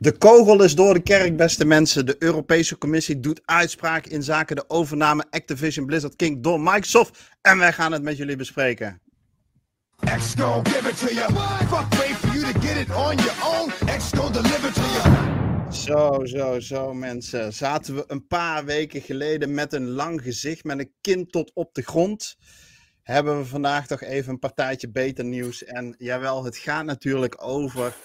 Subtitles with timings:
[0.00, 2.06] De kogel is door de kerk, beste mensen.
[2.06, 7.18] De Europese Commissie doet uitspraak in zaken de overname Activision Blizzard King door Microsoft.
[7.40, 9.00] En wij gaan het met jullie bespreken.
[9.96, 11.32] X give it to you.
[11.68, 13.70] Fuck wait for you to get it on your own.
[13.98, 15.72] X deliver to you.
[15.72, 17.52] Zo, zo, zo mensen.
[17.52, 21.74] Zaten we een paar weken geleden met een lang gezicht, met een kin tot op
[21.74, 22.36] de grond.
[23.08, 25.64] Hebben we vandaag toch even een partijtje beter nieuws.
[25.64, 27.96] En jawel, het gaat natuurlijk over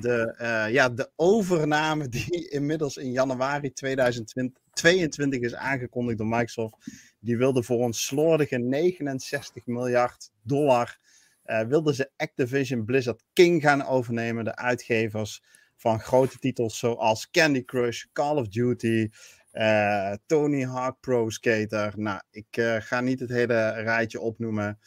[0.00, 6.76] de, uh, ja, de overname die inmiddels in januari 2022 is aangekondigd door Microsoft.
[7.20, 10.98] Die wilde voor een slordige 69 miljard dollar
[11.46, 14.44] uh, wilden ze Activision Blizzard King gaan overnemen.
[14.44, 15.42] De uitgevers
[15.76, 19.08] van grote titels zoals Candy Crush, Call of Duty,
[19.52, 21.92] uh, Tony Hawk Pro Skater.
[21.96, 24.78] Nou, ik ga niet het hele rijtje opnoemen.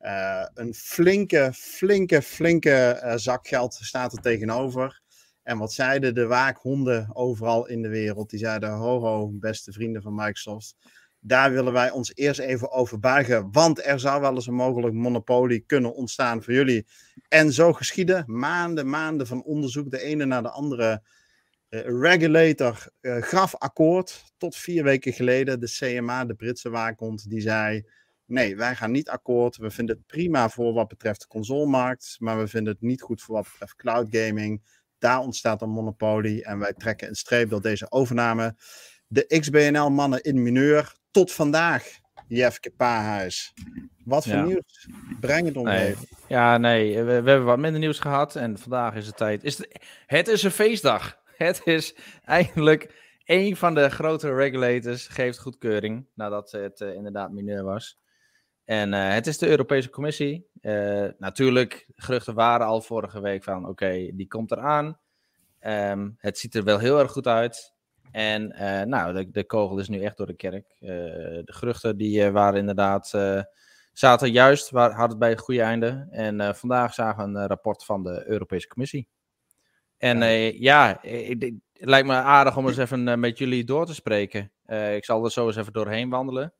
[0.00, 5.02] Uh, een flinke, flinke, flinke zak geld staat er tegenover.
[5.44, 8.30] En wat zeiden de waakhonden overal in de wereld?
[8.30, 10.76] Die zeiden: Ho, ho, beste vrienden van Microsoft.
[11.20, 13.52] Daar willen wij ons eerst even over buigen.
[13.52, 16.86] Want er zou wel eens een mogelijk monopolie kunnen ontstaan voor jullie.
[17.28, 18.24] En zo geschieden.
[18.26, 19.90] Maanden, maanden van onderzoek.
[19.90, 21.02] De ene na de andere.
[21.74, 24.24] Uh, regulator gaf akkoord.
[24.36, 25.60] Tot vier weken geleden.
[25.60, 27.84] De CMA, de Britse waakhond, die zei
[28.26, 29.56] nee, wij gaan niet akkoord.
[29.56, 33.22] We vinden het prima voor wat betreft de consolemarkt, maar we vinden het niet goed
[33.22, 34.62] voor wat betreft cloud gaming.
[34.98, 38.56] Daar ontstaat een monopolie en wij trekken een streep door deze overname.
[39.06, 42.02] De XBNL-mannen in mineur tot vandaag.
[42.28, 43.52] Jefke Pahuis.
[44.04, 44.88] Wat voor nieuws?
[45.20, 45.94] Breng het ons nee.
[46.28, 49.44] Ja, nee, we, we, hebben wat minder nieuws gehad en vandaag is het tijd.
[49.44, 51.22] Is het, het is een feestdag.
[51.46, 57.64] Het is eigenlijk een van de grote regulators geeft goedkeuring nadat het uh, inderdaad mineur
[57.64, 57.98] was.
[58.64, 60.48] En uh, het is de Europese Commissie.
[60.60, 64.98] Uh, natuurlijk, geruchten waren al vorige week van oké, die komt eraan.
[65.60, 67.72] Um, het ziet er wel heel erg goed uit.
[68.10, 68.48] En
[68.88, 70.76] nou, de, de, kogel is nu echt door de kerk.
[70.78, 73.08] de geruchten die waren inderdaad,
[73.92, 76.06] zaten juist, waar, hadden het bij het goede einde.
[76.10, 79.08] En vandaag zagen we een rapport van de Europese Commissie.
[80.04, 80.18] En
[80.60, 84.52] ja, het lijkt me aardig om eens even met jullie door te spreken.
[84.94, 86.54] ik zal er zo eens even doorheen wandelen.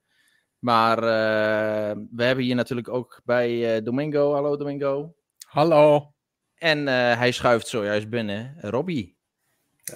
[0.65, 4.33] Maar uh, we hebben hier natuurlijk ook bij uh, Domingo.
[4.33, 5.15] Hallo Domingo.
[5.47, 6.12] Hallo.
[6.54, 6.87] En uh,
[7.19, 8.54] hij schuift zojuist binnen.
[8.60, 9.16] Robbie.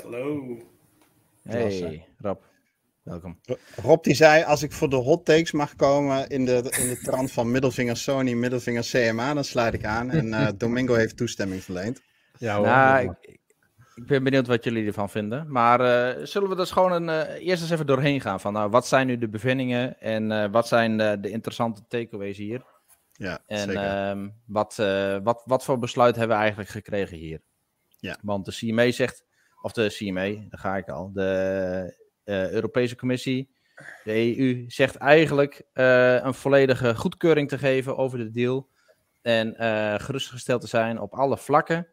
[0.03, 0.56] Hallo.
[1.42, 2.41] Hey Rob.
[3.03, 3.41] Welkom.
[3.82, 7.00] Rob die zei, als ik voor de hot takes mag komen in de, in de
[7.03, 10.10] trant van middelvinger Sony, middelvinger CMA, dan sluit ik aan.
[10.10, 12.03] En Domingo heeft toestemming verleend.
[12.38, 12.66] Ja hoor.
[12.66, 13.38] Nou, ik
[14.06, 15.53] ben benieuwd wat jullie ervan vinden.
[15.53, 18.70] Maar uh, zullen we dus gewoon een, uh, eerst eens even doorheen gaan van nou,
[18.70, 22.62] wat zijn nu de bevindingen en uh, wat zijn de interessante takeaways hier?
[23.12, 23.82] Ja, en zeker.
[23.82, 24.76] Ehm, wat,
[25.22, 27.41] wat, wat voor besluit hebben we eigenlijk gekregen hier?
[27.98, 28.16] Ja.
[28.22, 29.25] Want de CMA zegt,
[29.62, 33.50] of de CMA, daar ga ik al, de Europese Commissie,
[34.04, 38.69] de EU, zegt eigenlijk een volledige goedkeuring te geven over de deal.
[39.22, 39.54] En
[40.00, 41.88] gerustgesteld te zijn op alle vlakken.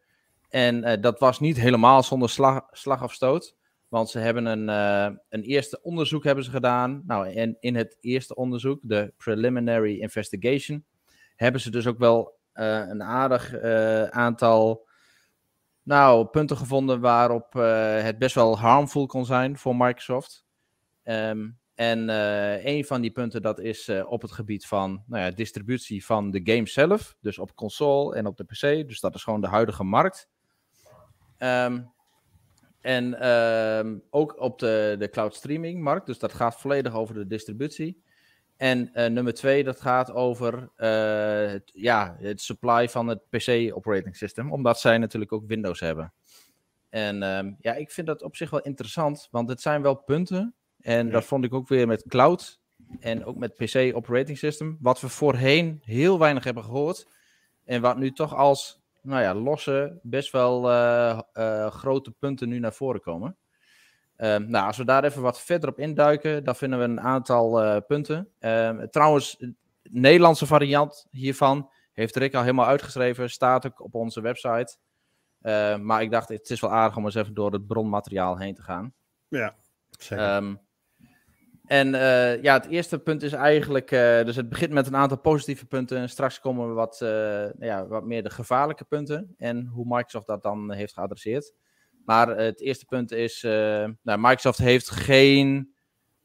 [0.56, 3.56] En uh, dat was niet helemaal zonder slag, slag of stoot.
[3.88, 7.02] Want ze hebben een, uh, een eerste onderzoek hebben ze gedaan.
[7.06, 10.84] Nou, en in het eerste onderzoek, de preliminary investigation,
[11.34, 13.60] hebben ze dus ook wel uh, een aardig
[14.10, 14.88] aantal
[15.82, 17.52] nou, punten gevonden waarop
[18.02, 20.44] het best wel harmful kon zijn voor Microsoft.
[21.04, 22.08] Um, en
[22.68, 26.40] een van die punten dat is op het gebied van nou ja, distributie van de
[26.44, 27.16] game zelf.
[27.20, 28.88] Dus op console en op de PC.
[28.88, 30.28] Dus dat is gewoon de huidige markt.
[31.38, 31.94] Um,
[32.80, 36.06] en um, ook op de, de cloud streaming markt.
[36.06, 38.02] Dus dat gaat volledig over de distributie.
[38.56, 43.76] En uh, nummer twee, dat gaat over uh, het, ja, het supply van het PC
[43.76, 44.52] operating system.
[44.52, 46.12] Omdat zij natuurlijk ook Windows hebben.
[46.88, 49.28] En um, ja, ik vind dat op zich wel interessant.
[49.30, 50.54] Want het zijn wel punten.
[50.80, 51.12] En ja.
[51.12, 52.60] dat vond ik ook weer met cloud.
[53.00, 54.78] En ook met PC operating system.
[54.80, 57.06] Wat we voorheen heel weinig hebben gehoord.
[57.64, 62.58] En wat nu toch als nou ja, losse, best wel uh, uh, grote punten nu
[62.58, 63.36] naar voren komen.
[64.16, 67.64] Uh, nou, als we daar even wat verder op induiken, dan vinden we een aantal
[67.64, 68.28] uh, punten.
[68.38, 74.20] Ehm, trouwens, de Nederlandse variant hiervan heeft Rick al helemaal uitgeschreven, staat ook op onze
[74.20, 74.76] website.
[75.42, 78.54] Ehm, maar ik dacht, het is wel aardig om eens even door het bronmateriaal heen
[78.54, 78.94] te gaan.
[79.28, 79.54] Ja,
[79.90, 80.36] zeker.
[80.36, 80.60] Um,
[81.66, 85.18] en uh, ja, het eerste punt is eigenlijk, uh, dus het begint met een aantal
[85.18, 85.98] positieve punten.
[85.98, 90.26] En straks komen we wat, uh, ja, wat meer de gevaarlijke punten en hoe Microsoft
[90.26, 91.54] dat dan heeft geadresseerd.
[92.04, 95.74] Maar het eerste punt is, nou, Microsoft heeft geen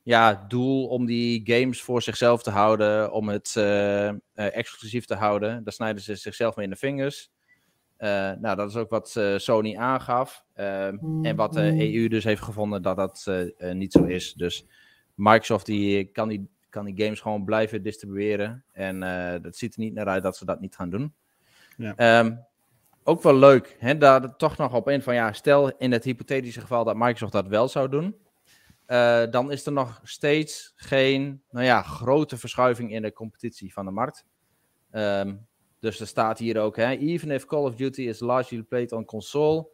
[0.03, 3.55] ja, doel om die games voor zichzelf te houden, om het
[4.33, 5.63] exclusief te houden.
[5.63, 7.31] Daar snijden ze zichzelf mee in de vingers.
[7.97, 10.45] nou, dat is ook wat Sony aangaf.
[10.53, 13.31] en wat de EU dus heeft gevonden dat dat
[13.73, 14.33] niet zo is.
[14.33, 14.65] Dus
[15.21, 18.63] Microsoft die kan, die, kan die games gewoon blijven distribueren.
[18.71, 18.99] En
[19.41, 21.13] dat ziet er niet naar uit dat ze dat niet gaan doen.
[21.77, 21.95] Ja.
[21.95, 22.35] Ehm,
[23.03, 26.61] ook wel leuk, hè, daar toch nog op in van ja, stel in het hypothetische
[26.61, 28.15] geval dat Microsoft dat wel zou doen.
[28.87, 33.85] Uh, dan is er nog steeds geen nou ja, grote verschuiving in de competitie van
[33.85, 34.25] de markt.
[34.91, 35.47] Um,
[35.79, 39.05] dus er staat hier ook, hè, even if Call of Duty is largely played on
[39.05, 39.67] console,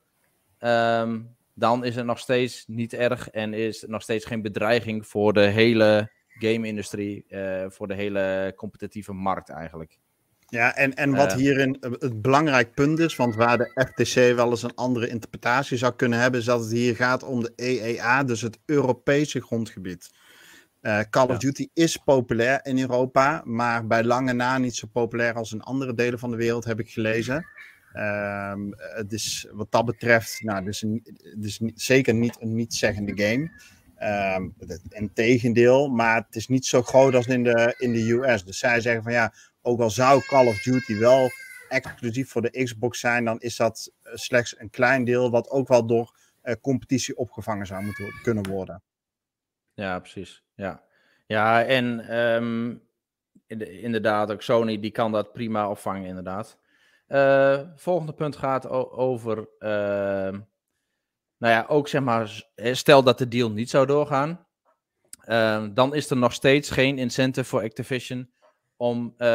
[0.60, 5.08] um, dan is het nog steeds niet erg en is er nog steeds geen bedreiging
[5.08, 9.98] voor de hele game-industrie, uh, voor de hele competitieve markt eigenlijk.
[10.48, 14.50] Ja, en, en wat uh, hierin het belangrijk punt is, want waar de FTC wel
[14.50, 18.24] eens een andere interpretatie zou kunnen hebben, is dat het hier gaat om de EEA,
[18.24, 20.10] dus het Europese grondgebied.
[20.82, 25.34] Uh, Call of Duty is populair in Europa, maar bij lange na niet zo populair
[25.34, 27.46] als in andere delen van de wereld, heb ik gelezen.
[27.94, 30.82] Uh, het is wat dat betreft, nou, is
[31.60, 33.52] niet, zeker niet een niet-zeggende game.
[34.36, 34.54] Um,
[34.90, 38.44] Integendeel, maar het is niet zo groot als in de, in de US.
[38.44, 41.30] Dus zij zeggen van ja, ook al zou Call of Duty wel
[41.70, 45.68] exclusief voor de Xbox zijn, dan is dat eh, slechts een klein deel wat ook
[45.68, 48.82] wel door uh, competitie opgevangen zou moeten kunnen worden.
[49.74, 50.44] Ja, precies.
[50.56, 50.84] Ja,
[51.26, 52.82] ja en um,
[53.58, 56.58] inderdaad, ook Sony die kan dat prima opvangen, inderdaad.
[57.08, 60.40] Uh, volgende punt gaat over, uh,
[61.38, 64.48] nou ja, ook zeg maar, stel dat de deal niet zou doorgaan,
[65.26, 68.32] uh, dan is er nog steeds geen incentive voor Activision
[68.76, 69.28] om uh,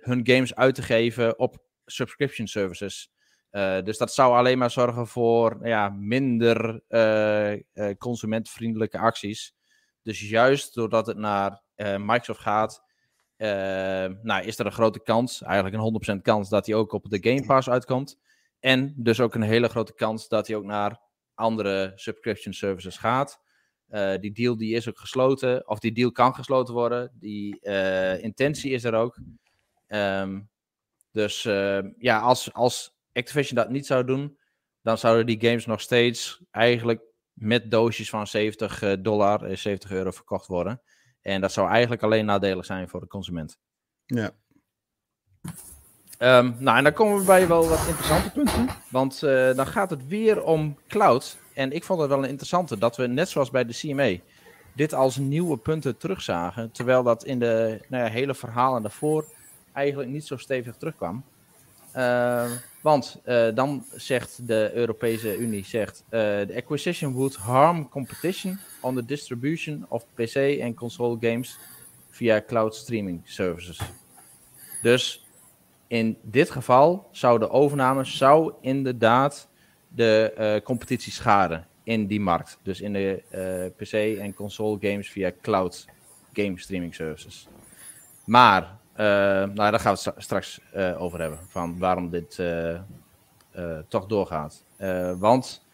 [0.00, 3.12] hun games uit te geven op subscription services.
[3.84, 6.82] Dus dat zou alleen maar zorgen voor ja, minder
[7.98, 9.54] consumentvriendelijke acties.
[10.02, 11.62] Dus juist doordat het naar
[11.98, 12.84] Microsoft gaat,
[14.22, 17.18] nou, is er een grote kans, eigenlijk een 100% kans, dat hij ook op de
[17.30, 18.18] Game Pass uitkomt.
[18.60, 21.00] En dus ook een hele grote kans dat hij ook naar
[21.34, 23.40] andere subscription services gaat.
[23.90, 27.12] Uh, die deal die is ook gesloten, of die deal kan gesloten worden.
[27.14, 29.18] Die uh, intentie is er ook.
[29.88, 30.50] Um,
[31.12, 34.38] dus uh, ja, als, als Activision dat niet zou doen,
[34.82, 37.02] dan zouden die games nog steeds eigenlijk
[37.32, 40.82] met doosjes van 70 dollar, 70 euro verkocht worden.
[41.22, 43.58] En dat zou eigenlijk alleen nadelig zijn voor de consument.
[44.06, 44.30] Ja.
[46.18, 48.68] Um, nou, en dan komen we bij wel wat interessante punten.
[48.90, 49.20] Want
[49.56, 51.38] dan gaat het weer om cloud.
[51.54, 54.16] En ik vond het wel een interessante dat we, net zoals bij de CMA,
[54.72, 56.70] dit als nieuwe punten terugzagen.
[56.70, 59.24] Terwijl dat in de nou ja, hele verhalen daarvoor
[59.72, 61.24] eigenlijk niet zo stevig terugkwam.
[61.96, 62.50] Uh,
[62.80, 68.94] want uh, dan zegt de Europese Unie, zegt, uh, the acquisition would harm competition on
[68.94, 71.58] the distribution of PC en console games
[72.10, 73.80] via cloud streaming services.
[74.82, 75.26] Dus
[75.86, 79.48] in dit geval zou de overname zou inderdaad
[79.88, 82.58] de uh, competitie schaden in die markt.
[82.62, 85.86] Dus in de PC en console games via cloud
[86.32, 87.48] game streaming services.
[88.24, 90.60] Maar, nou daar gaan we het straks
[90.98, 91.38] over hebben.
[91.48, 92.42] Van waarom dit
[93.88, 94.64] toch doorgaat.
[95.18, 95.66] want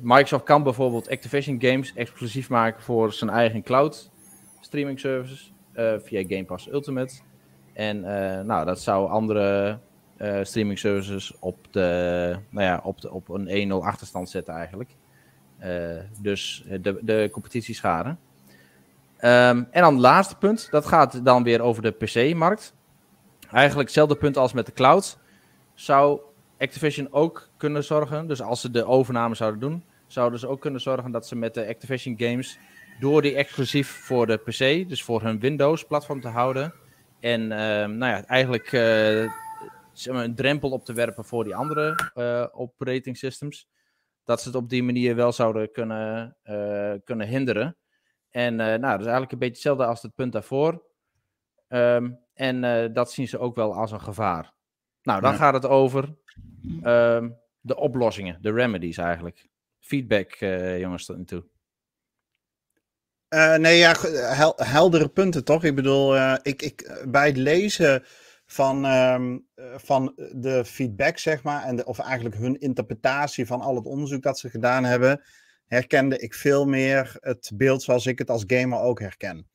[0.00, 4.10] Microsoft kan bijvoorbeeld Activision games exclusief maken voor zijn eigen cloud
[4.60, 5.52] streaming services.
[5.74, 7.14] via Game Pass Ultimate.
[7.72, 8.00] En
[8.46, 9.78] nou, dat zou andere
[10.20, 14.90] uh, streaming services op, de, nou ja, op, de, op een 1-0 achterstand zetten eigenlijk.
[16.20, 18.16] Dus de, de competitie schade.
[19.24, 22.74] Um, en dan het laatste punt, dat gaat dan weer over de PC-markt.
[23.50, 25.18] Eigenlijk hetzelfde punt als met de cloud.
[25.74, 26.20] Zou
[26.58, 30.80] Activision ook kunnen zorgen, dus als ze de overname zouden doen, zouden ze ook kunnen
[30.80, 32.58] zorgen dat ze met de Activision games,
[33.00, 36.74] door die exclusief voor de PC, dus voor hun Windows-platform te houden,
[37.20, 39.22] en uh, nou ja, eigenlijk uh,
[40.04, 43.68] een drempel op te werpen voor die andere uh, operating systems.
[44.24, 47.76] Dat ze het op die manier wel zouden kunnen, uh, kunnen hinderen.
[48.30, 50.82] En uh, nou, dat is eigenlijk een beetje hetzelfde als het punt daarvoor.
[51.68, 54.52] Um, en dat zien ze ook wel als een gevaar.
[55.02, 55.36] Nou, dan ja.
[55.36, 56.16] gaat het over
[56.82, 59.48] um, de oplossingen, de remedies eigenlijk.
[59.78, 60.34] Feedback,
[60.78, 61.44] jongens, tot nu toe.
[63.34, 63.94] Uh, nee, ja,
[64.34, 65.64] hel heldere punten toch?
[65.64, 68.04] Ik bedoel, uh, ik, ik, bij het lezen
[68.46, 69.46] van, um,
[69.76, 74.22] van de feedback, zeg maar, en de, of eigenlijk hun interpretatie van al het onderzoek
[74.22, 75.22] dat ze gedaan hebben,
[75.70, 79.48] herkende ik veel meer het beeld zoals ik het als gamer ook herken.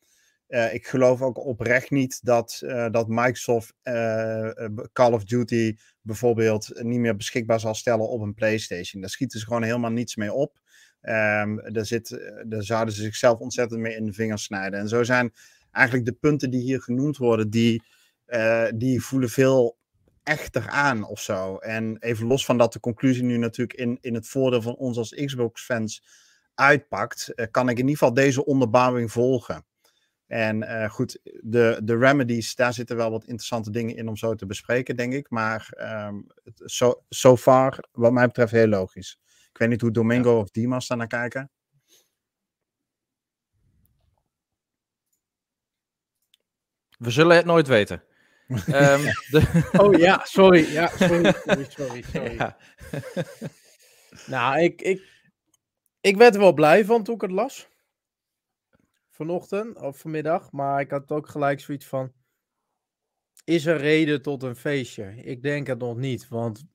[0.47, 4.49] Uh, ik geloof ook oprecht niet dat, uh, dat Microsoft uh,
[4.93, 9.01] Call of Duty bijvoorbeeld niet meer beschikbaar zal stellen op een PlayStation.
[9.01, 10.59] Daar schieten ze gewoon helemaal niets mee op.
[11.01, 14.79] Um, daar, zit, daar zouden ze zichzelf ontzettend mee in de vingers snijden.
[14.79, 15.33] En zo zijn
[15.71, 17.83] eigenlijk de punten die hier genoemd worden, die,
[18.75, 19.77] die voelen veel
[20.25, 21.57] echter aan of zo.
[21.57, 24.97] En even los van dat de conclusie nu natuurlijk in, in het voordeel van ons
[24.97, 26.03] als Xbox-fans
[26.53, 29.65] uitpakt, eh, kan ik in ieder geval deze onderbouwing volgen.
[30.27, 34.35] En uh, goed, de, de remedies, daar zitten wel wat interessante dingen in om zo
[34.35, 35.29] te bespreken, denk ik.
[35.29, 35.69] Maar
[36.07, 39.19] um, so, so far, wat mij betreft, heel logisch.
[39.51, 40.39] Ik weet niet hoe Domingo ja.
[40.39, 41.51] of Dimas daar naar kijken.
[46.97, 48.03] We zullen het nooit weten.
[48.47, 49.69] Um, de...
[49.77, 50.71] Oh ja, sorry.
[50.71, 52.01] Ja, sorry, sorry, sorry.
[52.01, 52.35] sorry.
[52.35, 52.57] Ja.
[54.27, 55.01] nou, ik, ik,
[56.01, 57.67] ik werd er wel blij van toen ik het las.
[59.09, 60.51] Vanochtend of vanmiddag.
[60.51, 62.11] Maar ik had ook gelijk zoiets van.
[63.43, 65.15] Is er reden tot een feestje?
[65.23, 66.27] Ik denk het nog niet.
[66.27, 66.65] Want.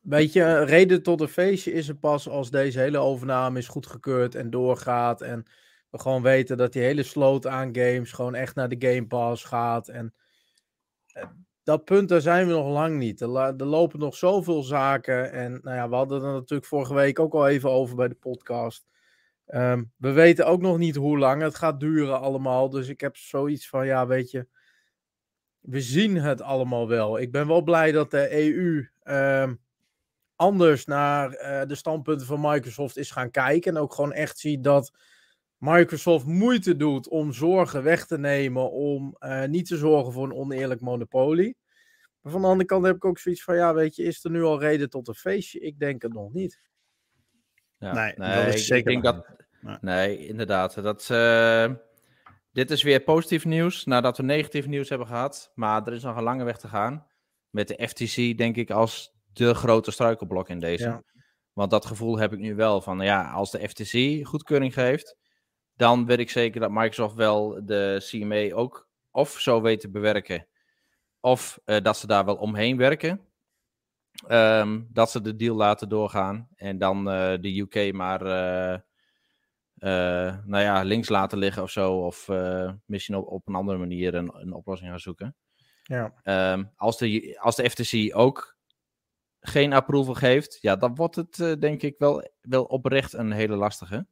[0.00, 3.68] Weet je, een reden tot een feestje is er pas als deze hele overname is
[3.68, 5.20] goedgekeurd en doorgaat.
[5.20, 5.44] En
[5.90, 9.44] we gewoon weten dat die hele sloot aan games gewoon echt naar de Game Pass
[9.44, 9.88] gaat.
[9.88, 10.14] En
[11.62, 13.20] dat punt, daar zijn we nog lang niet.
[13.20, 15.32] Er, lopen nog zoveel zaken.
[15.32, 18.14] En nou ja, we hadden er natuurlijk vorige week ook al even over bij de
[18.14, 18.88] podcast.
[19.46, 22.70] Um, we weten ook nog niet hoe lang het gaat duren allemaal.
[22.70, 24.46] Dus ik heb zoiets van, ja, weet je,
[25.60, 27.18] we zien het allemaal wel.
[27.18, 29.54] Ik ben wel blij dat de EU ehm,
[30.36, 33.74] anders naar uh, de standpunten van Microsoft is gaan kijken.
[33.74, 34.92] En ook gewoon echt ziet dat
[35.60, 40.34] Microsoft moeite doet om zorgen weg te nemen, om uh, niet te zorgen voor een
[40.34, 41.56] oneerlijk monopolie.
[42.20, 44.30] Maar van de andere kant heb ik ook zoiets van, ja, weet je, is er
[44.30, 45.60] nu al reden tot een feestje?
[45.60, 46.60] Ik denk het nog niet.
[47.78, 49.26] Ja, nee, nee dat is zeker ik denk dat,
[49.60, 49.76] nee.
[49.80, 50.26] nee.
[50.26, 50.74] inderdaad.
[50.74, 51.74] Dat, uh,
[52.52, 55.52] dit is weer positief nieuws nadat we negatief nieuws hebben gehad.
[55.54, 57.06] Maar er is nog een lange weg te gaan.
[57.50, 60.84] Met de FTC, denk ik, als de grote struikelblok in deze.
[60.84, 61.02] Ja.
[61.52, 65.16] Want dat gevoel heb ik nu wel van, ja, als de FTC goedkeuring geeft,
[65.80, 70.46] dan weet ik zeker dat Microsoft wel de CMA ook of zo weet te bewerken,
[71.20, 73.20] of uh, dat ze daar wel omheen werken.
[74.28, 78.80] Um, dat ze de deal laten doorgaan en dan uh, de UK maar uh,
[80.44, 82.04] nou ja, links laten liggen of zo.
[82.04, 82.28] Of
[82.84, 85.36] misschien op, op een andere manier een, een oplossing gaan zoeken.
[85.82, 86.12] Ja.
[86.52, 88.56] Um, als, de, als de FTC ook
[89.40, 94.06] geen approval geeft, ja, dan wordt het denk ik wel, wel oprecht een hele lastige.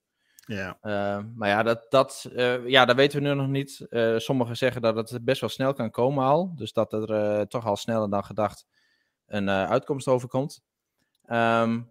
[0.49, 0.79] Ja.
[0.83, 3.87] Uh, maar ja, dat, dat, uh, ja, dat weten we nu nog niet.
[3.91, 6.53] Uh, sommigen zeggen dat het best wel snel kan komen al.
[6.57, 8.67] Dus dat er eh, toch al sneller dan gedacht
[9.27, 10.63] een uitkomst overkomt.
[11.31, 11.91] Um,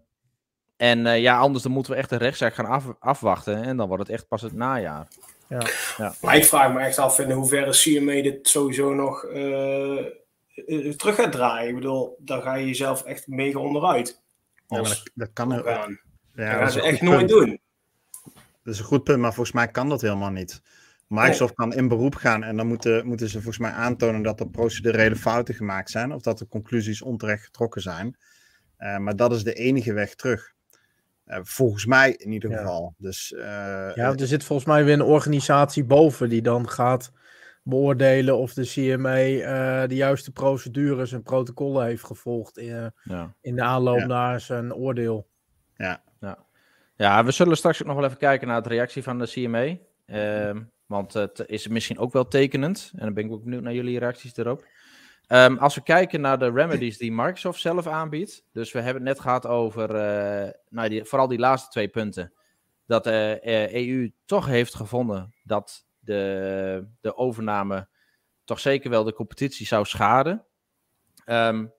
[0.78, 3.64] en ja, anders dan moeten we echt de rechtszaak gaan af, afwachten.
[3.64, 5.08] En dan wordt het echt pas het najaar.
[5.50, 5.62] Ja.
[5.98, 6.14] ja.
[6.22, 9.20] Maar ik vraag me echt af in hoeverre CMA dit sowieso nog
[10.98, 11.70] terug gaat draaien.
[11.70, 14.22] Ik bedoel, dan ga je jezelf echt mega onderuit.
[14.68, 15.66] Ja, dat, dat, kan er.
[15.66, 15.88] Ja,
[16.34, 17.60] dat gaan ze echt nooit doen.
[18.68, 20.62] Dat is een goed punt, maar volgens mij kan dat helemaal niet.
[21.08, 24.50] Microsoft kan in beroep gaan en dan moeten, moeten ze volgens mij aantonen dat er
[24.50, 28.18] procedurele fouten gemaakt zijn of dat de conclusies onterecht getrokken zijn.
[28.80, 30.54] Uh, maar dat is de enige weg terug.
[31.26, 32.58] Uh, volgens mij in ieder ja.
[32.58, 32.94] geval.
[32.98, 33.42] Dus, uh,
[33.94, 37.12] ja, er zit volgens mij weer een organisatie boven die dan gaat
[37.64, 43.36] beoordelen of de CMA de juiste procedures en protocollen heeft gevolgd in, ja.
[43.42, 44.06] in de aanloop ja.
[44.06, 45.28] naar zijn oordeel.
[45.76, 46.04] Ja,
[46.98, 49.78] ja, we zullen straks ook nog wel even kijken naar de reactie van de CMA.
[50.06, 52.92] Uh, want het is misschien ook wel tekenend.
[52.96, 54.66] En dan ben ik ook benieuwd naar jullie reacties erop.
[55.28, 58.44] Um, als we kijken naar de remedies die Microsoft zelf aanbiedt.
[58.52, 62.34] Dus we hebben het net gehad over uh, nou die, vooral die laatste twee punten.
[62.86, 67.88] Dat de uh, EU toch heeft gevonden dat de, de overname
[68.44, 70.46] toch zeker wel de competitie zou schaden.
[71.26, 71.74] Um,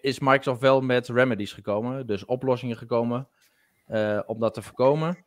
[0.00, 3.28] is Microsoft wel met remedies gekomen, dus oplossingen gekomen
[3.88, 5.24] uh, om dat te voorkomen.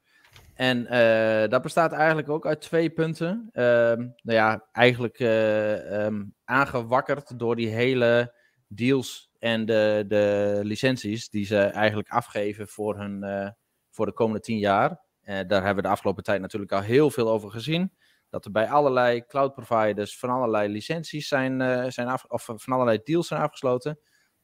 [0.54, 3.50] En uh, dat bestaat eigenlijk ook uit twee punten.
[3.54, 8.36] Uh, nou ja, eigenlijk uh, um, aangewakkerd door die hele
[8.68, 13.24] deals en de, de licenties die ze eigenlijk afgeven voor, hun,
[13.90, 15.02] voor de komende tien jaar.
[15.24, 17.94] daar hebben we de afgelopen tijd natuurlijk al heel veel over gezien.
[18.30, 23.00] Dat er bij allerlei cloud providers van allerlei licenties zijn, zijn af, of van allerlei
[23.04, 24.00] deals zijn afgesloten.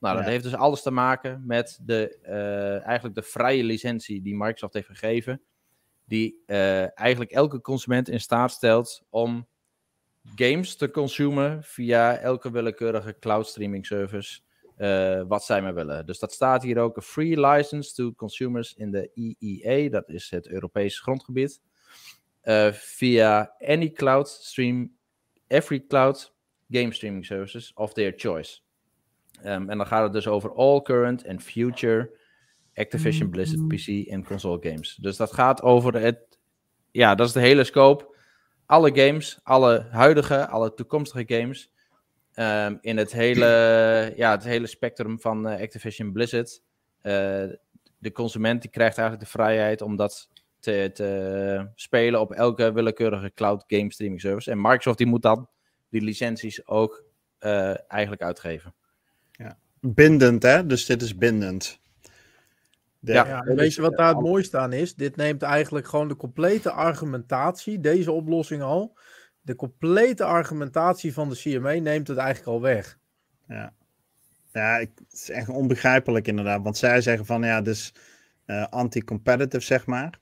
[0.05, 4.35] Nou, dat heeft dus alles te maken met de, uh, eigenlijk de vrije licentie die
[4.35, 5.41] Microsoft heeft gegeven.
[6.05, 9.47] Die uh, eigenlijk elke consument in staat stelt om
[10.35, 14.39] games te consumen via elke willekeurige cloud streaming service.
[14.77, 16.05] Uh, wat zij maar willen.
[16.05, 20.29] Dus dat staat hier ook: a free license to consumers in de EEA, dat is
[20.29, 21.61] het Europese grondgebied.
[22.71, 24.91] via any cloud stream,
[25.47, 26.33] every cloud
[26.69, 28.64] game streaming services of their choice.
[29.43, 32.11] Um, en dan gaat het dus over all current and future
[32.75, 33.67] Activision Blizzard mm.
[33.67, 34.95] PC en console games.
[34.95, 36.39] Dus dat gaat over het,
[36.91, 38.13] ja, dat is de hele scope.
[38.65, 41.73] Alle games, alle huidige, alle toekomstige games.
[42.33, 46.61] ehm, in het hele, ja, het hele spectrum van uh, Activision Blizzard.
[47.97, 53.31] de consument die krijgt eigenlijk de vrijheid om dat te, te, spelen op elke willekeurige
[53.33, 54.51] cloud game streaming service.
[54.51, 55.49] En Microsoft die moet dan
[55.89, 57.03] die licenties ook
[57.87, 58.75] eigenlijk uitgeven.
[59.37, 59.57] Ja.
[59.79, 60.65] Bindend, hè?
[60.65, 61.79] Dus dit is bindend.
[62.99, 64.95] Ja, ja weet je wat daar het mooiste aan is?
[64.95, 68.97] Dit neemt eigenlijk gewoon de complete argumentatie, deze oplossing al,
[69.41, 72.99] de complete argumentatie van de CMA neemt het eigenlijk al weg.
[73.47, 73.73] Ja,
[74.51, 76.63] ja ik, het is echt onbegrijpelijk inderdaad.
[76.63, 77.93] Want zij zeggen van ja, dus
[78.45, 80.19] uh, anti-competitive zeg maar.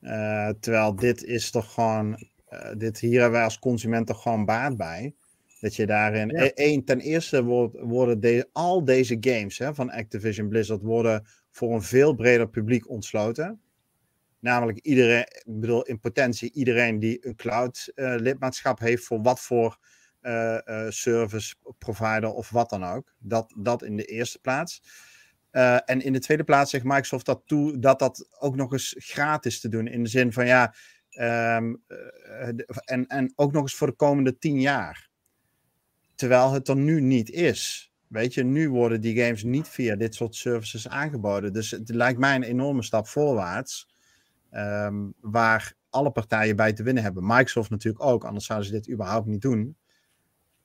[0.00, 4.44] Uh, terwijl dit is toch gewoon, uh, dit hier hebben wij als consument toch gewoon
[4.44, 5.14] baat bij.
[5.60, 6.50] Dat je daarin, ja.
[6.50, 11.82] één, ten eerste worden de, al deze games hè, van Activision Blizzard worden voor een
[11.82, 13.60] veel breder publiek ontsloten.
[14.38, 19.40] Namelijk iedereen, ik bedoel in potentie iedereen die een cloud uh, lidmaatschap heeft voor wat
[19.40, 19.78] voor
[20.22, 23.14] uh, uh, service provider of wat dan ook.
[23.18, 24.82] Dat, dat in de eerste plaats.
[25.84, 29.60] en in de tweede plaats zegt Microsoft dat toe dat dat ook nog eens gratis
[29.60, 29.86] te doen.
[29.86, 30.74] In de zin van ja,
[31.56, 31.82] um,
[32.84, 35.09] en, en ook nog eens voor de komende tien jaar.
[36.20, 37.92] Terwijl het er nu niet is.
[38.06, 41.52] Weet je, nu worden die games niet via dit soort services aangeboden.
[41.52, 43.88] Dus het lijkt mij een enorme stap voorwaarts.
[44.52, 47.26] Um, waar alle partijen bij te winnen hebben.
[47.26, 49.76] Microsoft natuurlijk ook, anders zouden ze dit überhaupt niet doen.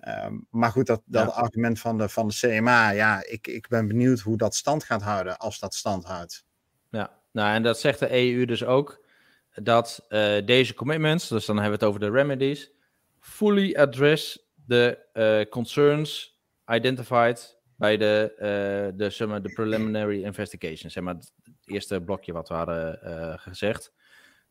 [0.08, 1.32] Um, maar goed, dat, dat ja.
[1.32, 5.02] argument van de, van de CMA, ja, ik, ik ben benieuwd hoe dat stand gaat
[5.02, 6.46] houden als dat stand houdt.
[6.90, 9.06] Ja, nou en dat zegt de EU dus ook,
[9.54, 12.72] dat uh, deze commitments, dus dan hebben we het over de remedies,
[13.20, 20.92] fully address the uh, concerns identified bij de, uh, de, zeg de preliminary investigation.
[20.92, 21.34] Zeg maar het
[21.66, 23.94] eerste blokje wat we hadden uh, gezegd.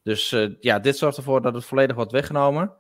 [0.03, 2.77] Dus ja, dit zorgt ervoor dat het volledig wordt weggenomen.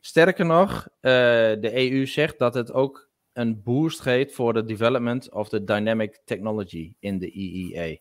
[0.00, 5.48] Sterker nog, de EU zegt dat het ook een boost geeft voor de development of
[5.48, 7.96] the dynamic technology in de EEA.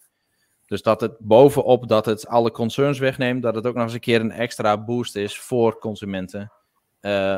[0.66, 4.00] Dus dat het bovenop dat het alle concerns wegneemt, dat het ook nog eens een
[4.00, 6.52] keer een extra boost is voor consumenten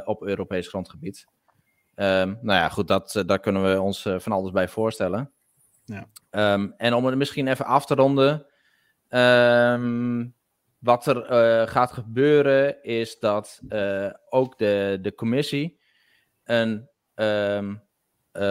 [0.05, 1.25] op Europees grondgebied.
[2.01, 5.31] Um, nou ja, goed, dat, uh, daar kunnen we ons uh, van alles bij voorstellen.
[5.85, 6.07] Ja.
[6.53, 8.45] Um, en om het misschien even af te ronden.
[9.09, 10.35] Um,
[10.77, 13.61] wat er uh, gaat gebeuren is dat
[14.29, 15.79] ook de, de commissie
[16.43, 16.89] een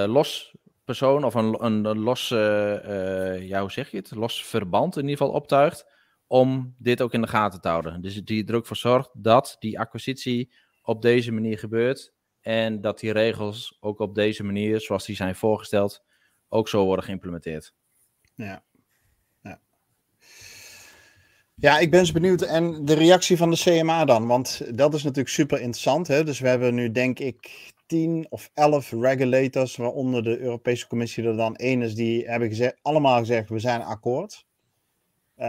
[0.07, 4.15] los persoon of een, een, een los, ja, hoe zeg je het?
[4.15, 5.87] Los verband in ieder geval optuigt
[6.27, 8.01] om dit ook in de gaten te houden.
[8.01, 12.17] Dus die er ook voor zorgt dat die acquisitie op deze manier gebeurt
[12.49, 16.05] en dat die regels ook op deze manier, zoals die zijn voorgesteld,
[16.49, 17.75] ook zo worden geïmplementeerd.
[18.35, 18.63] Ja.
[21.55, 22.43] Ja, ik ben eens benieuwd.
[22.43, 24.27] En de reactie van de CMA dan?
[24.27, 26.07] Want dat is natuurlijk super interessant.
[26.07, 26.25] Hè?
[26.25, 31.37] Dus we hebben nu, denk ik, tien of elf regulators, waaronder de Europese Commissie er
[31.37, 34.47] dan één is, die hebben gezegd, allemaal gezegd: we zijn akkoord.
[35.37, 35.47] Uh,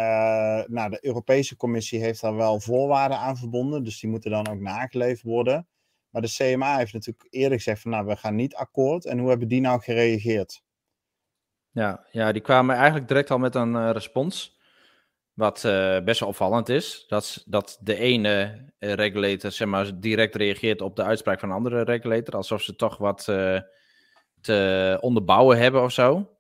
[0.67, 4.59] nou, de Europese Commissie heeft daar wel voorwaarden aan verbonden, dus die moeten dan ook
[4.59, 5.67] nageleefd worden.
[6.09, 9.05] Maar de CMA heeft natuurlijk eerder gezegd van nou, we gaan niet akkoord.
[9.05, 10.61] En hoe hebben die nou gereageerd?
[11.71, 14.57] Ja, ja die kwamen eigenlijk direct al met een uh, respons.
[15.33, 17.05] Wat uh, best wel opvallend is.
[17.07, 21.55] Dat, dat de ene uh, regulator zeg maar, direct reageert op de uitspraak van een
[21.55, 22.35] andere regulator.
[22.35, 23.23] Alsof ze toch wat
[24.41, 26.37] te onderbouwen hebben of zo.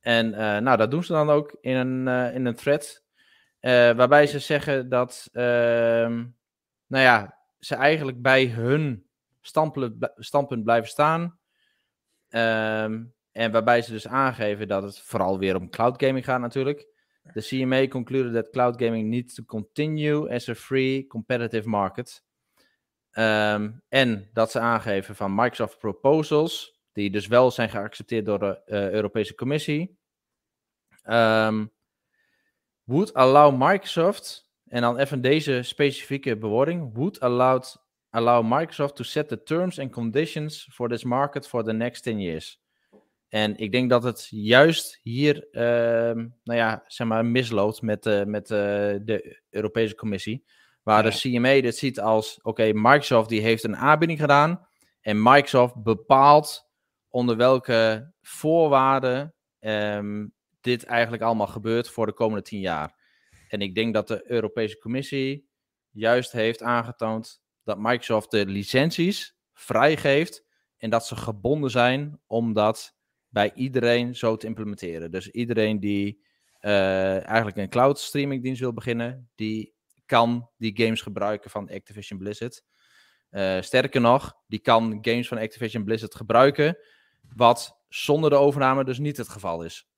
[0.00, 0.30] En
[0.62, 3.02] nou, dat doen ze dan ook in een, in een thread.
[3.96, 6.24] waarbij ze zeggen dat, ehm,
[6.86, 9.06] nou ja, ze eigenlijk bij hun
[10.18, 11.38] standpunt, blijven staan.
[12.28, 16.86] Um, en waarbij ze dus aangeven dat het vooral weer om cloud gaming gaat natuurlijk.
[17.32, 22.24] De CMA concluded that cloud gaming needs to continue as a free competitive market.
[23.12, 28.62] Um, en dat ze aangeven van Microsoft proposals, die dus wel zijn geaccepteerd door de
[28.66, 29.98] uh, Europese Commissie,
[31.04, 31.72] um,
[32.84, 36.94] would allow Microsoft en dan even deze specifieke bewoording.
[36.94, 37.76] Would allowed,
[38.10, 42.20] allow Microsoft to set the terms and conditions for this market for the next 10
[42.20, 42.60] years.
[43.28, 45.62] En ik denk dat het juist hier, uh,
[46.44, 48.58] nou ja, zeg maar, misloopt met, uh, met uh,
[49.04, 50.44] de Europese Commissie.
[50.82, 51.10] Waar ja.
[51.10, 54.66] de CMA dit ziet als, oké, okay, Microsoft die heeft een aanbieding gedaan.
[55.00, 56.70] En Microsoft bepaalt
[57.08, 62.97] onder welke voorwaarden um, dit eigenlijk allemaal gebeurt voor de komende 10 jaar.
[63.48, 65.48] En ik denk dat de Europese Commissie
[65.90, 70.44] juist heeft aangetoond dat Microsoft de licenties vrijgeeft
[70.76, 72.96] en dat ze gebonden zijn om dat
[73.28, 75.10] bij iedereen zo te implementeren.
[75.10, 76.24] Dus iedereen die
[76.60, 79.74] uh, eigenlijk een cloud streaming dienst wil beginnen, die
[80.06, 82.64] kan die games gebruiken van Activision Blizzard.
[83.30, 86.78] Uh, sterker nog, die kan games van Activision Blizzard gebruiken,
[87.34, 89.88] wat zonder de overname dus niet het geval is.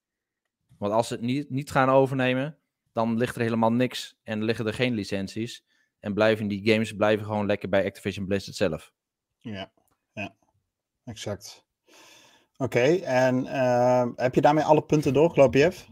[0.78, 2.58] Want als ze het niet, niet gaan overnemen,
[3.00, 5.64] dan ligt er helemaal niks en liggen er geen licenties.
[6.00, 8.92] En blijven die games blijven gewoon lekker bij Activision Blizzard zelf.
[9.38, 9.72] Ja,
[10.12, 10.34] ja,
[11.04, 11.64] exact.
[12.56, 15.88] Oké, en uh, heb je daarmee alle punten doorgelopen, Jeff?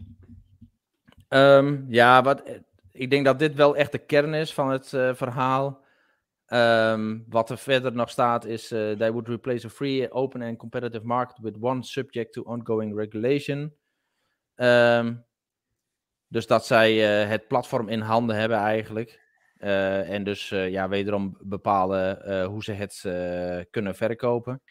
[1.29, 2.43] Um, ja, wat,
[2.91, 5.87] ik denk dat dit wel echt de kern is van het uh, verhaal.
[6.47, 10.57] Um, wat er verder nog staat is: uh, they would replace a free, open and
[10.57, 13.73] competitive market with one subject to ongoing regulation.
[14.55, 15.25] Um,
[16.29, 19.27] dus dat zij uh, het platform in handen hebben eigenlijk.
[19.59, 23.01] Uh, en dus uh, ja, wederom bepalen hoe ze het
[23.69, 24.61] kunnen verkopen.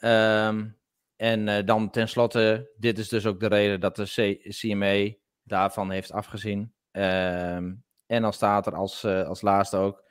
[0.00, 0.76] Um,
[1.16, 6.72] en dan tenslotte, dit is dus ook de reden dat de CMA daarvan heeft afgezien.
[6.92, 10.04] Um, en dan staat er als, als laatste ook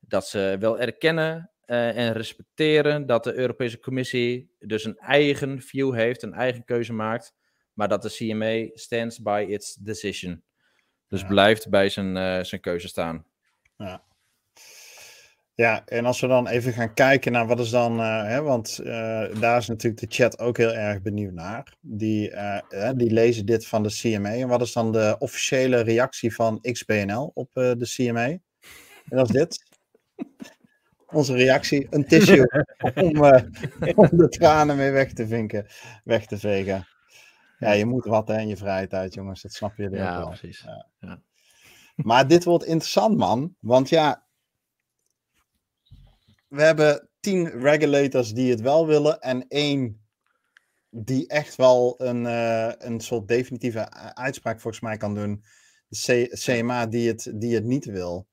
[0.00, 6.22] dat ze wel erkennen en respecteren dat de Europese Commissie dus een eigen view heeft,
[6.22, 7.34] een eigen keuze maakt
[7.76, 10.42] maar dat de CMA stands by its decision.
[11.08, 13.24] Dus blijft bij zijn, uh, zijn keuze staan.
[13.76, 14.04] Ja.
[15.54, 18.80] Ja, en als we dan even gaan kijken naar wat is dan, uh, hè, want
[18.80, 18.86] uh,
[19.40, 21.74] daar is natuurlijk de chat ook heel erg benieuwd naar.
[21.80, 22.32] Die,
[22.94, 24.30] die lezen dit van de CMA.
[24.30, 28.24] En wat is dan de officiële reactie van XBNL op de CMA?
[28.24, 28.42] En
[29.16, 29.64] dat is dit.
[31.06, 32.46] Onze reactie, een tissue
[32.94, 33.24] om,
[33.94, 35.66] om de tranen mee weg te vinken,
[36.04, 36.86] weg te vegen.
[37.58, 39.42] Ja, je moet wat hè, in je vrije tijd, jongens.
[39.42, 40.26] Dat snap je ja, wel.
[40.26, 40.62] Precies.
[40.62, 41.24] Ja, precies.
[41.96, 43.56] Maar dit wordt interessant, man.
[43.60, 44.26] Want ja,
[46.48, 50.06] we hebben tien regulators die het wel willen en één
[50.90, 55.44] die echt wel een, uh, een soort definitieve uitspraak volgens mij kan doen.
[55.88, 58.28] De CMA die het, die het niet wil.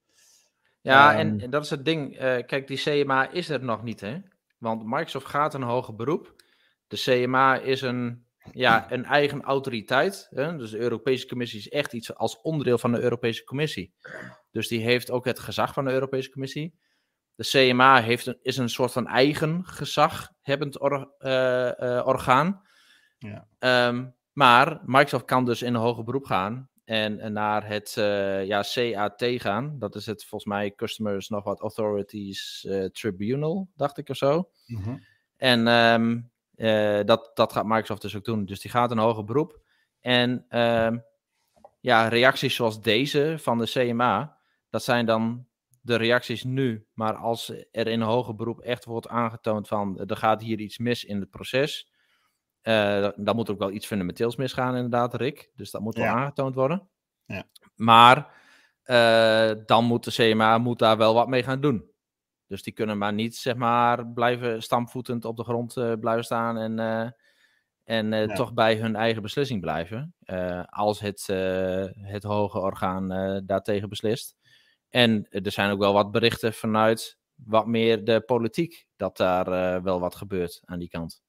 [0.81, 2.13] Ja, um, en, en, dat is het ding.
[2.13, 4.17] Uh, kijk, die CMA is er nog niet, hè?
[4.57, 6.35] Want Microsoft gaat een hoger beroep.
[6.87, 10.27] De CMA is een ja, een eigen autoriteit.
[10.29, 10.57] Hè?
[10.57, 13.93] Dus de Europese Commissie is echt iets als onderdeel van de Europese Commissie.
[14.51, 16.75] Dus die heeft ook het gezag van de Europese Commissie.
[17.35, 22.61] De CMA heeft een, is een soort van eigen gezaghebbend or, uh, uh, orgaan.
[23.17, 23.47] Ja.
[23.87, 28.63] Um, maar Microsoft kan dus in een hoger beroep gaan en naar het uh, ja,
[28.73, 29.79] CAT gaan.
[29.79, 34.49] Dat is het volgens mij Customers nog wat Authorities Tribunal, dacht ik of zo.
[34.65, 35.03] Mm -hmm.
[35.37, 36.31] En um,
[36.63, 38.45] uh, dat, dat gaat Microsoft dus ook doen.
[38.45, 39.61] Dus die gaat een hoger beroep.
[39.99, 40.91] En uh,
[41.79, 44.37] ja, reacties zoals deze van de CMA,
[44.69, 45.47] dat zijn dan
[45.81, 46.87] de reacties nu.
[46.93, 50.77] Maar als er in een hoger beroep echt wordt aangetoond van er gaat hier iets
[50.77, 51.91] mis in het proces,
[52.63, 55.51] uh, dan moet er ook wel iets fundamenteels misgaan, inderdaad, Rick.
[55.55, 56.13] Dus dat moet wel Ja.
[56.13, 56.89] aangetoond worden.
[57.25, 57.43] Ja.
[57.75, 58.41] Maar
[58.85, 61.91] uh, dan moet de CMA moet daar wel wat mee gaan doen.
[62.53, 66.57] Dus die kunnen maar niet, zeg maar, blijven stampvoetend op de grond uh, blijven staan
[66.57, 67.09] en, uh,
[67.83, 68.33] en uh, Ja.
[68.33, 70.13] toch bij hun eigen beslissing blijven.
[70.25, 74.35] eh, als het, eh, het hoge orgaan eh, daartegen beslist.
[74.89, 79.83] En er zijn ook wel wat berichten vanuit wat meer de politiek, dat daar eh,
[79.83, 81.21] wel wat gebeurt aan die kant.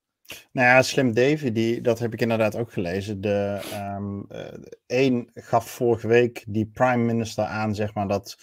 [0.52, 3.20] Nou ja, Slim Davy, die, dat heb ik inderdaad ook gelezen.
[3.20, 3.60] De,
[4.28, 8.36] eh, één gaf vorige week die prime minister aan, zeg maar, dat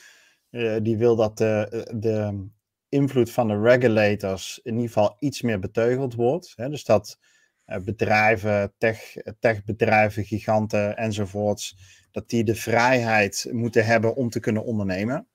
[0.49, 2.47] eh, die wil dat de, de
[2.91, 6.53] invloed van de regulators in ieder geval iets meer beteugeld wordt.
[6.55, 6.69] Hè?
[6.69, 7.19] Dus dat
[7.65, 11.77] eh, bedrijven, tech, techbedrijven, giganten enzovoorts,
[12.11, 15.27] dat die de vrijheid moeten hebben om te kunnen ondernemen.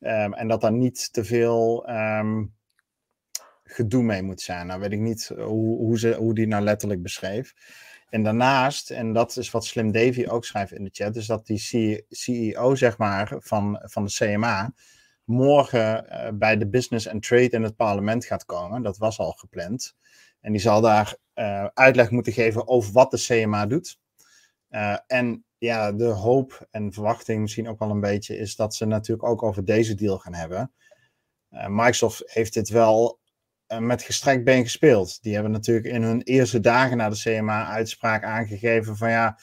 [0.00, 2.44] Ehm, en dat daar niet te veel ehm,
[3.64, 4.66] gedoe mee moet zijn.
[4.66, 7.54] Nou weet ik niet hoe, hoe, ze, hoe die nou letterlijk beschreef.
[8.08, 11.46] En daarnaast, en dat is wat Slim Davy ook schrijft in de chat, is dat
[11.46, 14.72] die CEO zeg maar, van, van de CMA
[15.30, 18.82] morgen eh, bij de Business and Trade in het parlement gaat komen.
[18.82, 19.96] Dat was al gepland.
[20.40, 23.98] En die zal daar eh, uitleg moeten geven over wat de CMA doet.
[24.68, 28.86] Eh, en ja, de hoop en verwachting misschien ook wel een beetje is dat ze
[28.86, 30.72] natuurlijk ook over deze deal gaan hebben.
[31.68, 33.20] Microsoft heeft dit wel
[33.78, 35.22] met gestrekt been gespeeld.
[35.22, 39.38] Die hebben natuurlijk in hun eerste dagen na de CMA-uitspraak aangegeven van ja,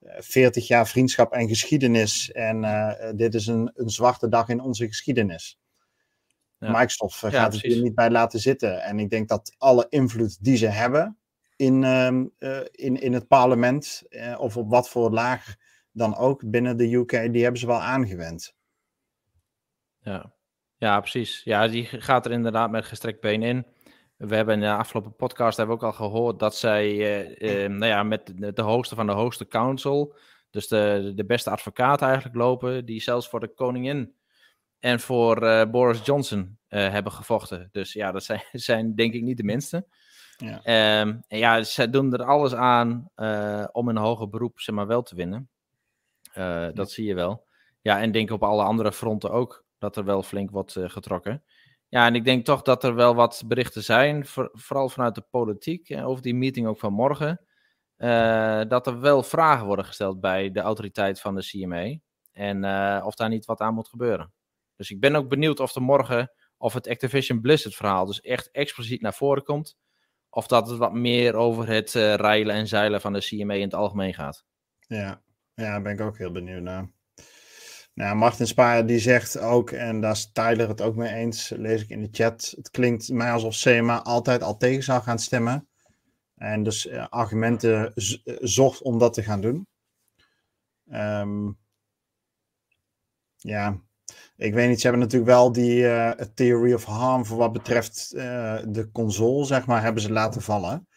[0.00, 4.86] 40 jaar vriendschap en geschiedenis en eh, dit is een, een zwarte dag in onze
[4.86, 5.58] geschiedenis.
[6.58, 6.70] Ja.
[6.70, 8.82] Microsoft eh, Ja, gaat het hier niet bij laten zitten.
[8.82, 11.18] En ik denk dat alle invloed die ze hebben
[11.56, 14.02] in, ehm, eh, in, in het parlement,
[14.38, 15.56] of op wat voor laag
[15.92, 18.54] dan ook binnen de UK, die hebben ze wel aangewend.
[19.98, 20.34] Ja.
[20.76, 21.40] ja, precies.
[21.44, 23.66] Ja, die gaat er inderdaad met gestrekt been in.
[24.20, 27.70] We hebben in de afgelopen podcast hebben we ook al gehoord dat zij eh, eh,
[27.70, 30.14] nou ja, met de, hoogste van de hoogste council,
[30.50, 34.14] dus de, de beste advocaat eigenlijk lopen, die zelfs voor de koningin
[34.78, 37.68] en voor eh, Boris Johnson hebben gevochten.
[37.72, 39.86] Dus ja, dat zijn, zijn denk ik niet de minste.
[40.36, 40.60] Ja.
[40.62, 43.10] Ehm, en ja, zij doen er alles aan
[43.72, 45.48] om een hoger beroep zeg maar, wel te winnen.
[46.74, 47.46] dat zie je wel.
[47.80, 51.42] Ja, en denk op alle andere fronten ook dat er wel flink wordt getrokken.
[51.90, 55.96] Ja, en ik denk toch dat er wel wat berichten zijn, vooral vanuit de politiek,
[56.02, 57.44] over die meeting ook van morgen.
[57.96, 61.98] Uh, dat er wel vragen worden gesteld bij de autoriteit van de CMA.
[62.32, 64.32] En uh, of daar niet wat aan moet gebeuren.
[64.76, 68.50] Dus ik ben ook benieuwd of er morgen, of het Activision Blizzard verhaal dus echt
[68.50, 69.76] expliciet naar voren komt.
[70.28, 73.62] Of dat het wat meer over het uh, rijlen en zeilen van de CMA in
[73.62, 74.44] het algemeen gaat.
[74.78, 75.22] Ja,
[75.54, 76.90] ja daar ben ik ook heel benieuwd naar.
[78.00, 81.82] Nou, Martin Spaar die zegt ook, en daar is Tyler het ook mee eens, lees
[81.82, 82.52] ik in de chat.
[82.56, 85.68] Het klinkt mij alsof CMA altijd al tegen zou gaan stemmen.
[86.34, 89.66] En dus uh, argumenten eh, zocht om dat te gaan doen.
[90.92, 91.58] Um,
[93.36, 93.80] ja,
[94.36, 94.80] ik weet niet.
[94.80, 99.66] Ze hebben natuurlijk wel die uh, theory of harm voor wat betreft de console, zeg
[99.66, 100.88] maar, hebben ze laten vallen.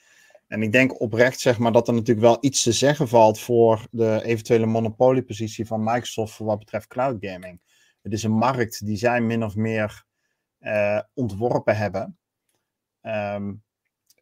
[0.47, 3.87] En ik denk oprecht, zeg maar, dat er natuurlijk wel iets te zeggen valt voor
[3.91, 7.61] de eventuele monopoliepositie van Microsoft voor wat betreft cloud gaming.
[8.01, 10.05] Het is een markt die zij min of meer
[10.59, 12.17] uh, ontworpen hebben.
[13.01, 13.63] Um,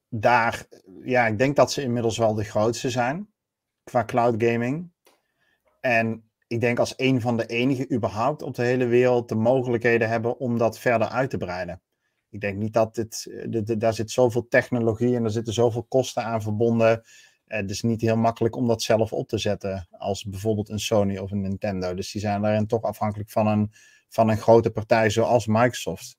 [0.09, 0.65] daar,
[1.03, 3.29] ja, ik denk dat ze inmiddels wel de grootste zijn
[3.83, 4.91] qua cloud gaming.
[5.79, 10.09] En ik denk als een van de enige überhaupt op de hele wereld de mogelijkheden
[10.09, 11.81] hebben om dat verder uit te breiden.
[12.31, 16.23] Ik denk niet dat dit, de, daar zit zoveel technologie en er zitten zoveel kosten
[16.23, 17.03] aan verbonden.
[17.47, 21.17] Het is niet heel makkelijk om dat zelf op te zetten als bijvoorbeeld een Sony
[21.17, 21.93] of een Nintendo.
[21.93, 23.71] Dus die zijn daarin toch afhankelijk van een,
[24.09, 26.17] van een grote partij zoals Microsoft.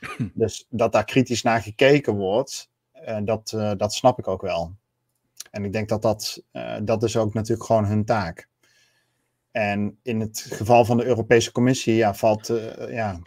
[0.34, 2.70] Dus dat daar kritisch naar gekeken wordt,
[3.08, 4.74] uh, dat, uh, dat snap ik ook wel.
[5.50, 8.48] En ik denk dat dat, uh, dat is ook natuurlijk gewoon hun taak.
[9.50, 12.46] En in het geval van de Europese Commissie ja, valt,
[12.88, 13.20] ja,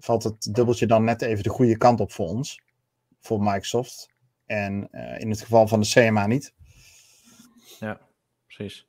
[0.00, 2.60] valt het dubbeltje dan net even de goede kant op voor ons,
[3.20, 4.08] voor Microsoft.
[4.46, 6.54] En in het geval van de CMA niet.
[7.80, 8.00] Ja,
[8.46, 8.86] precies.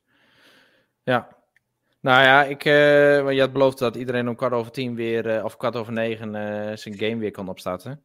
[1.02, 1.36] Ja,
[2.00, 5.44] nou ja, ik, uh, je had beloofd dat iedereen om kwart over tien weer, uh,
[5.44, 6.32] of kwart over negen,
[6.78, 8.04] zijn game weer kan opstarten.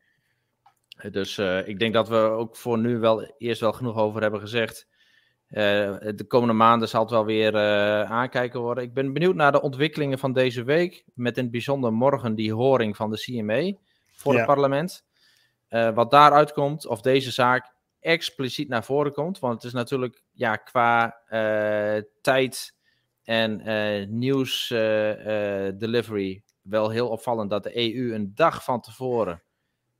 [1.12, 4.88] Dus ik denk dat we ook voor nu wel eerst wel genoeg over hebben gezegd.
[5.50, 8.84] Uh, de komende maanden zal het wel weer uh, aankijken worden.
[8.84, 11.04] Ik ben benieuwd naar de ontwikkelingen van deze week.
[11.14, 13.74] Met in het bijzonder morgen die horing van de CMA
[14.12, 14.38] voor ja.
[14.38, 15.06] het parlement.
[15.70, 19.40] wat daaruit komt, of deze zaak expliciet naar voren komt.
[19.40, 21.22] Want het is natuurlijk ja, qua
[22.22, 22.76] tijd
[23.24, 23.62] en
[24.20, 24.68] nieuws
[25.78, 29.42] delivery wel heel opvallend dat de EU een dag van tevoren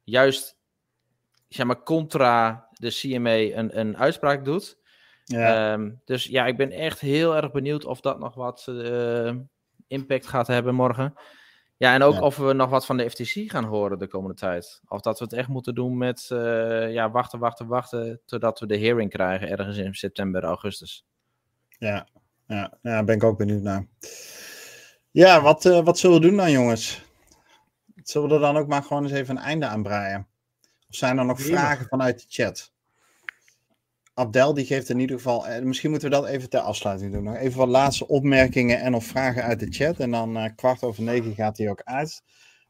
[0.04, 0.58] juist
[1.48, 4.78] zeg maar, contra de CMA een, een uitspraak doet.
[5.28, 5.74] Ja.
[5.74, 9.34] Um, dus ja, ik ben echt heel erg benieuwd of dat nog wat uh,
[9.88, 11.14] impact gaat hebben morgen.
[11.78, 12.20] Ja, en ook ja.
[12.20, 14.82] of we nog wat van de FTC gaan horen de komende tijd.
[14.88, 18.22] Of dat we het echt moeten doen met uh, ja, wachten, wachten, wachten.
[18.26, 21.06] Totdat we de hearing krijgen ergens in september, augustus.
[21.70, 22.08] Ja,
[22.48, 23.88] ja, ja ben ik ook benieuwd naar.
[25.12, 27.02] Ja, wat, uh, wat zullen we doen dan, jongens?
[28.04, 30.28] Zullen we er dan ook maar gewoon eens even een einde aan breien?
[30.90, 32.72] Of zijn er nog vragen vanuit de chat?
[34.18, 37.24] Abdel die geeft in ieder geval, eh, misschien moeten we dat even ter afsluiting doen.
[37.24, 40.00] Nog even wat laatste opmerkingen en of vragen uit de chat.
[40.00, 42.24] En dan uh, kwart over negen gaat hij ook uit.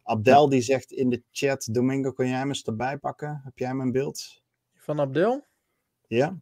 [0.03, 3.41] Abdel die zegt in de chat, Domingo, kun jij hem eens erbij pakken?
[3.43, 4.43] Heb jij mijn beeld?
[4.75, 5.45] Van Abdel?
[6.07, 6.37] Ja.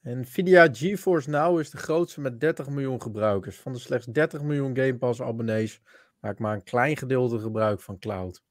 [0.00, 3.56] Nvidia GeForce Now is de grootste met 30 miljoen gebruikers.
[3.56, 5.80] Van de slechts 30 miljoen Game Pass abonnees
[6.20, 8.42] maakt maar een klein gedeelte gebruik van cloud.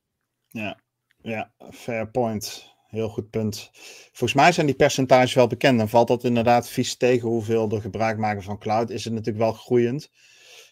[0.47, 0.79] Ja,
[1.17, 2.75] ja, fair point.
[2.91, 3.69] Heel goed punt.
[4.11, 5.77] Volgens mij zijn die percentages wel bekend.
[5.77, 8.89] Dan valt dat inderdaad vies tegen hoeveel er gebruik maken van cloud.
[8.89, 10.11] Is het natuurlijk wel groeiend.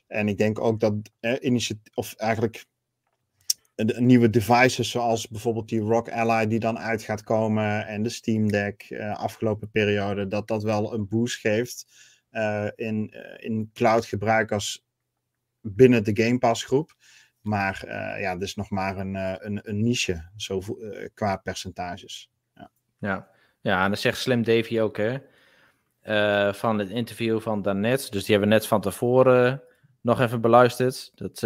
[0.08, 2.66] En ik denk ook dat eh, initiatief, of eigenlijk
[3.76, 8.10] de, nieuwe devices zoals bijvoorbeeld die Rock Ally die dan uit gaat komen en de
[8.10, 11.86] Steam Deck uh, afgelopen periode, dat dat wel een boost geeft
[12.32, 14.86] uh, in, uh, in cloud gebruikers
[15.62, 16.96] binnen de Game Pass groep.
[17.41, 22.30] Maar uh, ja, dus nog maar een, een, een niche zo, uh, qua percentages.
[22.54, 22.71] Ja.
[22.97, 23.28] ja.
[23.62, 25.17] Ja, en dat zegt Slim Davy ook, hè?
[26.54, 28.12] Van het interview van daarnet.
[28.12, 29.63] Dus die hebben we net van tevoren
[30.02, 31.12] nog even beluisterd.
[31.15, 31.41] Dat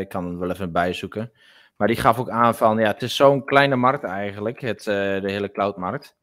[0.00, 1.32] ik kan wel even bijzoeken.
[1.76, 5.20] Maar die gaf ook aan van, ja, het is zo'n kleine markt eigenlijk, het, de
[5.22, 6.16] hele cloudmarkt.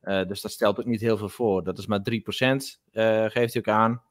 [0.00, 1.64] dus dat stelt ook niet heel veel voor.
[1.64, 2.02] Dat is maar 3%,
[3.32, 4.02] geeft hij ook aan.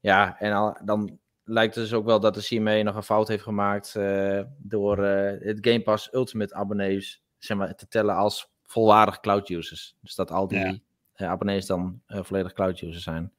[0.00, 3.42] Ja, en al, dan lijkt dus ook wel dat de CMA nog een fout heeft
[3.42, 9.20] gemaakt uh, door uh, het Game Pass Ultimate abonnees zeg maar, te tellen als volwaardig
[9.20, 9.96] cloud users.
[10.00, 10.78] Dus dat al die ja.
[11.16, 13.32] uh, abonnees dan volledig cloud users zijn.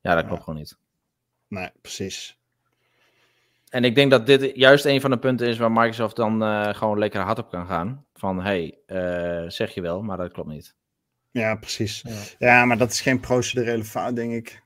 [0.00, 0.44] Ja, dat klopt ja.
[0.44, 0.78] gewoon niet.
[1.48, 2.38] Nee, precies.
[3.68, 6.74] En ik denk dat dit juist een van de punten is waar Microsoft dan uh,
[6.74, 8.04] gewoon lekker hard op kan gaan.
[8.14, 10.74] Van, hey, uh, zeg je wel, maar dat klopt niet.
[11.30, 12.02] Ja, precies.
[12.02, 14.62] Ja, ja maar dat is geen procedurele fout, denk ik.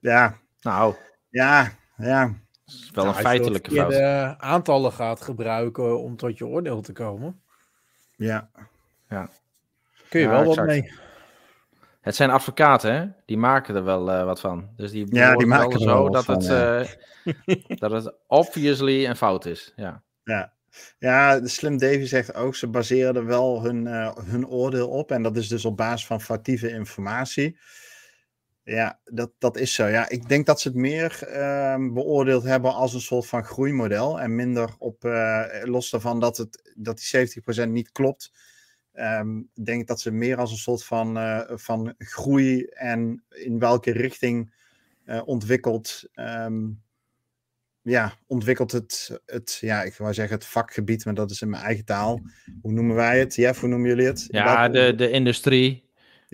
[0.00, 0.38] Ja.
[0.60, 0.94] Nou.
[1.30, 2.24] Ja, ja.
[2.64, 3.86] Dat is wel nou, een feitelijke fout.
[3.86, 7.40] Als je de aantallen gaat gebruiken om tot je oordeel te komen.
[8.16, 8.50] Ja.
[9.08, 9.28] Ja.
[10.08, 10.92] Kun je ja, wel wat mee.
[12.00, 13.06] Het zijn advocaten, hè?
[13.26, 14.68] Die maken er wel uh, wat van.
[14.76, 16.80] Dus die ja, die maken er zo wel dat, van, het, ja.
[17.44, 19.72] uh, dat het obviously een fout is.
[19.76, 20.02] Ja.
[20.24, 20.52] Ja.
[20.98, 25.10] Ja, de Slim Davy zegt ook, ze baseren er wel hun, uh, hun oordeel op.
[25.10, 27.58] En dat is dus op basis van foutieve informatie.
[28.64, 29.86] Ja, dat, dat is zo.
[29.86, 34.20] Ja, ik denk dat ze het meer uh, beoordeeld hebben als een soort van groeimodel.
[34.20, 37.28] En minder op, uh, los daarvan dat, het, dat die
[37.66, 38.32] 70% niet klopt.
[38.92, 43.58] Um, denk ik dat ze meer als een soort van, uh, van groei en in
[43.58, 44.52] welke richting
[45.24, 46.02] ontwikkelt.
[46.14, 46.82] Um,
[47.82, 51.62] ja, ontwikkelt het, het, ja, ik wou zeggen het vakgebied, maar dat is in mijn
[51.62, 52.22] eigen taal.
[52.62, 53.34] Hoe noemen wij het?
[53.34, 54.26] Jeff, hoe noemen jullie het?
[54.28, 55.83] Ja, de, de industrie.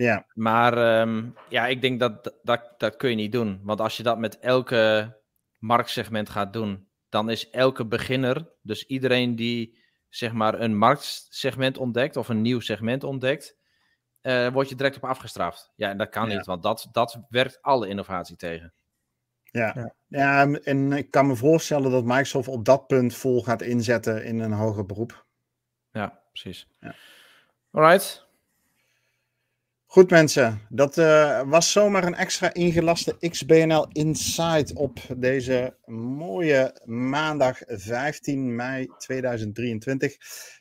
[0.01, 0.25] Ja.
[0.33, 3.59] Maar um, ja, ik denk dat, dat dat kun je niet doen.
[3.63, 5.15] Want als je dat met elke
[5.59, 12.15] marktsegment gaat doen, dan is elke beginner, dus iedereen die zeg maar een marktsegment ontdekt
[12.15, 13.57] of een nieuw segment ontdekt,
[14.21, 15.71] uh, word je direct op afgestraft.
[15.75, 16.35] Ja, en dat kan ja.
[16.35, 18.73] niet, want dat, dat werkt alle innovatie tegen.
[19.43, 19.71] Ja.
[19.75, 19.93] ja.
[20.07, 20.53] Ja.
[20.53, 24.51] en ik kan me voorstellen dat Microsoft op dat punt vol gaat inzetten in een
[24.51, 25.25] hoger beroep.
[25.91, 26.67] Ja, precies.
[26.79, 26.95] Ja.
[27.71, 28.29] Alright.
[29.91, 37.59] Goed mensen, dat uh, was zomaar een extra ingelaste XBNL Insight op deze mooie maandag
[37.65, 40.15] 15 mei 2023.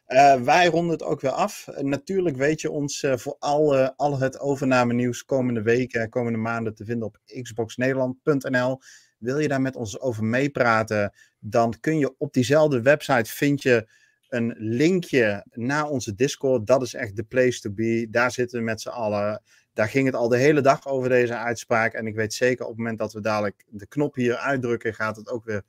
[0.08, 1.68] Uh, wij ronden het ook weer af.
[1.80, 6.84] Natuurlijk weet je ons voor al, al het overname nieuws komende weken, komende maanden te
[6.84, 8.80] vinden op xboxnederland.nl.
[9.18, 13.88] Wil je daar met ons over meepraten, dan kun je op diezelfde website vind je
[14.30, 16.66] een linkje naar onze Discord.
[16.66, 18.06] Dat is echt de place to be.
[18.10, 19.42] Daar zitten we met z'n allen.
[19.72, 21.92] Daar ging het al de hele dag over deze uitspraak.
[21.92, 25.16] En ik weet zeker op het moment dat we dadelijk de knop hier uitdrukken, gaat
[25.16, 25.62] het ook weer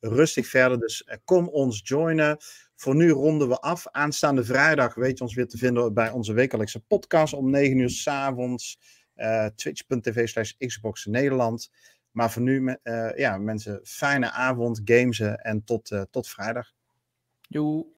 [0.00, 0.78] rustig verder.
[0.78, 2.36] Dus kom ons joinen.
[2.76, 3.88] Voor nu ronden we af.
[3.90, 7.90] Aanstaande vrijdag weet je ons weer te vinden bij onze wekelijkse podcast om 9 uur
[7.90, 8.78] s avonds.
[9.16, 11.70] Uh, Twitch.tv slash Xbox Nederland.
[12.10, 16.72] Maar voor nu, uh, ja, mensen, fijne avond, gamezen en tot, tot vrijdag.
[17.48, 17.86] Joe.